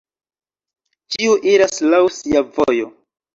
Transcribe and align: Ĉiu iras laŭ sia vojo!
Ĉiu 1.15 1.35
iras 1.51 1.77
laŭ 1.93 2.01
sia 2.17 2.43
vojo! 2.57 2.89